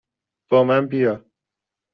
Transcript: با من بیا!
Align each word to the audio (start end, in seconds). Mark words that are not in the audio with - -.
با 0.49 0.63
من 0.63 0.87
بیا! 0.87 1.23